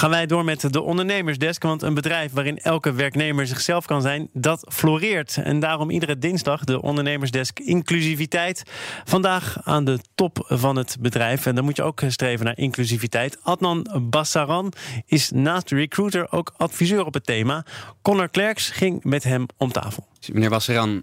[0.00, 1.62] Gaan wij door met de ondernemersdesk.
[1.62, 5.36] Want een bedrijf waarin elke werknemer zichzelf kan zijn, dat floreert.
[5.36, 8.62] En daarom iedere dinsdag de ondernemersdesk inclusiviteit.
[9.04, 11.46] Vandaag aan de top van het bedrijf.
[11.46, 13.38] En dan moet je ook streven naar inclusiviteit.
[13.42, 14.72] Adnan Bassaran
[15.06, 17.64] is naast de recruiter ook adviseur op het thema.
[18.02, 20.06] Connor Klerks ging met hem om tafel.
[20.32, 21.02] Meneer Bassaran,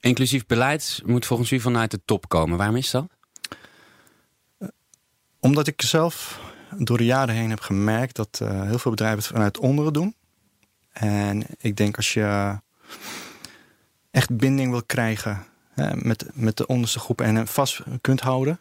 [0.00, 2.58] inclusief beleid moet volgens u vanuit de top komen.
[2.58, 3.06] Waarom is dat?
[5.40, 6.40] Omdat ik zelf
[6.78, 10.14] door de jaren heen heb gemerkt dat uh, heel veel bedrijven het vanuit onderen doen.
[10.92, 12.58] En ik denk als je
[14.10, 15.44] echt binding wil krijgen
[15.74, 18.60] hè, met, met de onderste groepen en vast kunt houden,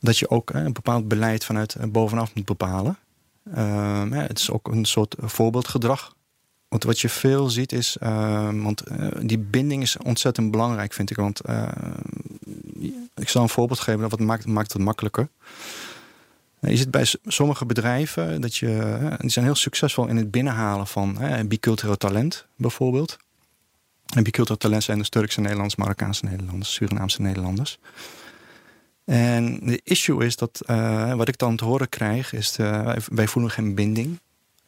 [0.00, 2.98] dat je ook een bepaald beleid vanuit bovenaf moet bepalen.
[3.56, 6.14] Uh, het is ook een soort voorbeeldgedrag.
[6.68, 11.10] Want wat je veel ziet is, uh, want uh, die binding is ontzettend belangrijk, vind
[11.10, 11.16] ik.
[11.16, 11.40] Want
[13.14, 15.28] ik zal een voorbeeld geven, dat maakt, maakt het makkelijker.
[16.66, 21.16] Je zit bij sommige bedrijven dat je, die zijn heel succesvol in het binnenhalen van
[21.18, 23.16] hè, bicultureel talent, bijvoorbeeld.
[24.14, 27.78] En bicultureel talent zijn dus Turkse Nederlanders, Marokkaanse Nederlanders, Surinaamse Nederlanders.
[29.04, 33.26] En de issue is dat, uh, wat ik dan te horen krijg, is uh, wij
[33.26, 34.20] voelen geen binding.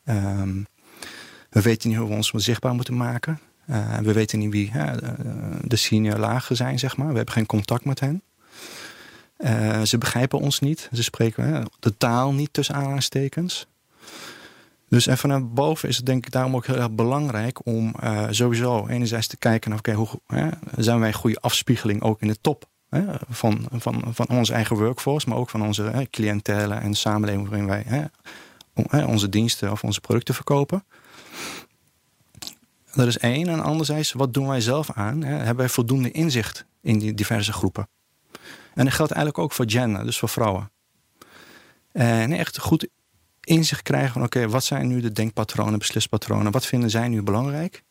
[0.04, 0.66] Um,
[1.50, 3.40] we weten niet hoe we ons zichtbaar moeten maken.
[3.70, 4.72] Uh, we weten niet wie
[5.62, 7.08] de senior lagen zijn, zeg maar.
[7.08, 8.22] We hebben geen contact met hen.
[9.38, 10.88] Uh, ze begrijpen ons niet.
[10.92, 13.66] Ze spreken de taal niet tussen aanhalingstekens.
[14.88, 18.26] Dus en vanuit boven is het denk ik daarom ook heel erg belangrijk om uh,
[18.30, 22.28] sowieso enerzijds te kijken naar, oké, hoe hè, zijn wij een goede afspiegeling ook in
[22.28, 26.74] de top hè, van, van, van onze eigen workforce, maar ook van onze hè, cliëntele
[26.74, 30.84] en samenleving waarin wij hè, onze diensten of onze producten verkopen.
[32.92, 33.48] Dat is één.
[33.48, 35.22] En anderzijds, wat doen wij zelf aan?
[35.22, 35.34] Hè?
[35.34, 37.88] Hebben wij voldoende inzicht in die diverse groepen?
[38.76, 40.70] En dat geldt eigenlijk ook voor gender, dus voor vrouwen.
[41.92, 42.88] En echt goed
[43.40, 46.52] inzicht krijgen van oké, wat zijn nu de denkpatronen, beslispatronen?
[46.52, 47.82] Wat vinden zij nu belangrijk?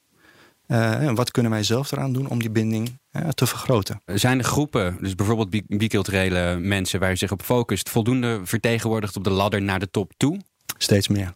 [0.67, 4.01] Uh, en wat kunnen wij zelf eraan doen om die binding uh, te vergroten?
[4.05, 9.23] Zijn de groepen, dus bijvoorbeeld biculturele mensen waar je zich op focust, voldoende vertegenwoordigd op
[9.23, 10.41] de ladder naar de top toe?
[10.77, 11.33] Steeds meer.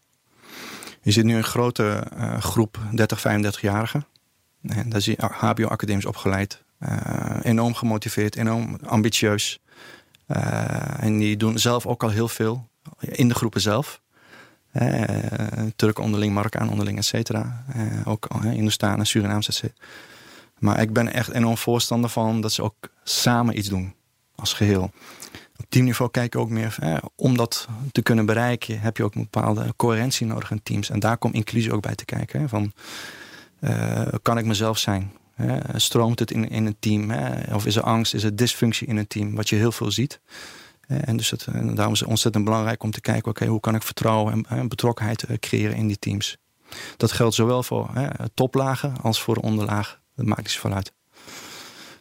[1.01, 4.05] Je ziet nu een grote uh, groep 30, 35-jarigen.
[4.61, 6.63] En daar zie je HBO-academisch opgeleid.
[6.79, 9.59] Uh, enorm gemotiveerd, enorm ambitieus.
[10.27, 12.69] Uh, en die doen zelf ook al heel veel
[12.99, 14.01] in de groepen zelf.
[14.73, 15.03] Uh,
[15.75, 17.63] Turk onderling, Marokkaan onderling, et cetera.
[18.05, 19.85] ook Hindoestanen, Surinaams, et cetera.
[20.59, 23.93] Maar ik ben echt enorm voorstander van dat ze ook samen iets doen.
[24.35, 24.91] Als geheel.
[25.57, 26.77] Op teamniveau kijk ik ook meer,
[27.15, 30.89] om dat te kunnen bereiken, heb je ook een bepaalde coherentie nodig in teams.
[30.89, 32.49] En daar komt inclusie ook bij te kijken.
[32.49, 32.73] Van,
[34.21, 35.11] kan ik mezelf zijn?
[35.75, 37.11] Stroomt het in, in een team?
[37.53, 39.35] Of is er angst, is er dysfunctie in een team?
[39.35, 40.19] Wat je heel veel ziet.
[40.89, 43.31] En dus het, daarom is het ontzettend belangrijk om te kijken...
[43.31, 46.37] oké, hoe kan ik vertrouwen en, betrokkenheid eh, creëren in die teams?
[46.97, 49.99] Dat geldt zowel voor hè, toplagen als voor de onderlagen.
[50.15, 50.93] Dat maakt niet zoveel uit.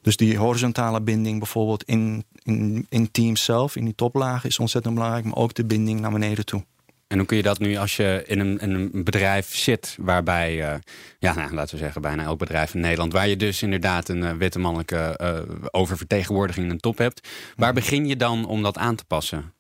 [0.03, 4.49] Dus die horizontale binding bijvoorbeeld in, in, in teams zelf, in die toplagen...
[4.49, 6.65] is ontzettend belangrijk, maar ook de binding naar beneden toe.
[7.09, 10.55] En hoe kun je dat nu als je in een, in een bedrijf zit, waarbij,
[10.55, 10.79] uh,
[11.19, 14.23] ja, nou, laten we zeggen, bijna elk bedrijf in Nederland, waar je dus inderdaad een
[14.23, 18.79] uh, witte mannelijke uh, oververtegenwoordiging in een top hebt, waar begin je dan om dat
[18.79, 19.53] aan te passen?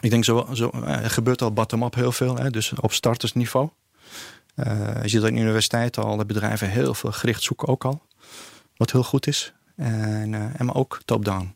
[0.00, 3.68] Ik denk zo, zo er gebeurt al bottom-up heel veel, hè, dus op startersniveau.
[4.54, 8.06] je ziet dat in universiteiten al de bedrijven heel veel gericht zoeken ook al,
[8.76, 9.52] wat heel goed is.
[9.76, 11.54] En, en maar ook top-down.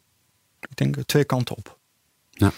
[0.61, 1.79] Ik denk twee kanten op.
[2.35, 2.53] Ja.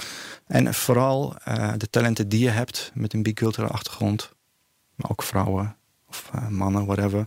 [0.47, 4.31] En vooral uh, de talenten die je hebt met een biculturele achtergrond,
[4.95, 5.77] maar ook vrouwen
[6.09, 7.27] of uh, mannen, whatever.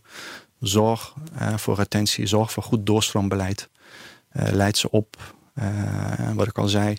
[0.59, 3.69] Zorg uh, voor retentie, zorg voor goed doorstroombeleid.
[4.31, 5.35] leid ze op.
[6.33, 6.95] wat ik al zei,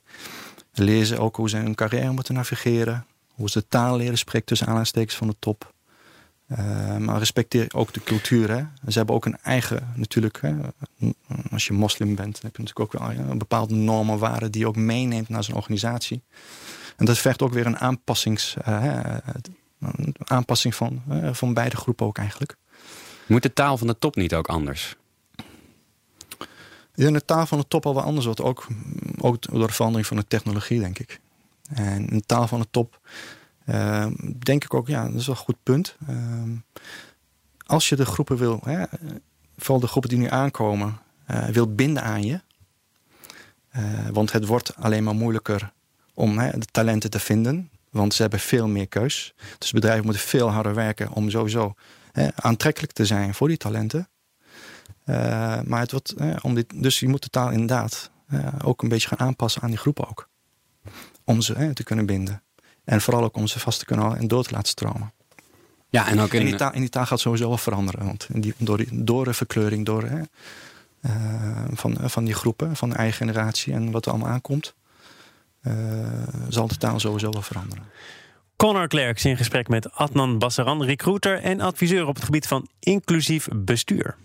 [0.73, 3.07] leer ze ook hoe ze hun carrière moeten navigeren.
[3.35, 5.75] Hoe ze taal leren spreken tussen aanhalingstekens van de top.
[6.59, 8.51] Uh, maar respecteer ook de cultuur.
[8.51, 8.65] Hè.
[8.89, 10.55] Ze hebben ook een eigen, natuurlijk, hè.
[11.51, 14.67] als je moslim bent, heb je natuurlijk ook wel een bepaalde normen, waarden die je
[14.67, 16.23] ook meeneemt naar zo'n organisatie.
[16.97, 19.03] En dat vergt ook weer een, aanpassings, uh,
[19.79, 22.57] een aanpassing van, uh, van beide groepen ook eigenlijk.
[23.27, 24.97] Moet de taal van de top niet ook anders?
[26.95, 28.41] Ja, de taal van de top al wel anders wordt.
[28.41, 28.67] Ook,
[29.19, 31.21] ook door de verandering van de technologie, denk ik.
[31.75, 33.01] En de taal van de top
[33.71, 35.97] Ehm, denk ik ook, ja, dat is wel een goed punt.
[36.07, 36.57] Ehm,
[37.67, 38.85] als je de groepen wil, hè,
[39.57, 40.99] vooral de groepen die nu aankomen,
[41.31, 42.41] uh, wil binden aan je.
[43.77, 45.73] Uh, want het wordt alleen maar moeilijker
[46.15, 47.71] om hè, de talenten te vinden.
[47.91, 49.35] Want ze hebben veel meer keus.
[49.59, 51.75] Dus bedrijven moeten veel harder werken om sowieso
[52.13, 54.09] hè, aantrekkelijk te zijn voor die talenten.
[55.07, 55.17] Uh,
[55.63, 58.11] maar het wordt, om dit, dus je moet de taal inderdaad
[58.65, 60.29] ook een beetje gaan aanpassen aan die groepen ook.
[61.25, 62.43] Om ze te kunnen binden.
[62.91, 65.13] En vooral ook om ze vast te kunnen houden en door te laten stromen.
[65.89, 66.41] Ja, en ook in...
[66.41, 68.05] En die, taal, en die taal gaat sowieso wel veranderen.
[68.07, 70.21] Want die, door, die, door de verkleuring door, hè,
[71.01, 74.75] uh, van, van die groepen, van de eigen generatie en wat er allemaal aankomt,
[75.63, 75.75] uh,
[76.49, 77.85] zal de taal sowieso wel veranderen.
[78.57, 83.49] Connor Klerks in gesprek met Adnan Bassaran, recruiter en adviseur op het gebied van inclusief
[83.55, 84.17] bestuur.